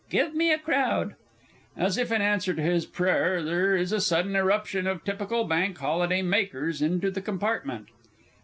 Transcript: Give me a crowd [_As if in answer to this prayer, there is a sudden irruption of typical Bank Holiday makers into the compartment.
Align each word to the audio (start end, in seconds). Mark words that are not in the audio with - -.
Give 0.09 0.33
me 0.33 0.51
a 0.51 0.57
crowd 0.57 1.13
[_As 1.77 1.95
if 1.95 2.11
in 2.11 2.23
answer 2.23 2.55
to 2.55 2.61
this 2.63 2.87
prayer, 2.87 3.43
there 3.43 3.75
is 3.75 3.91
a 3.91 4.01
sudden 4.01 4.35
irruption 4.35 4.87
of 4.87 5.03
typical 5.03 5.43
Bank 5.43 5.77
Holiday 5.77 6.23
makers 6.23 6.81
into 6.81 7.11
the 7.11 7.21
compartment. 7.21 7.87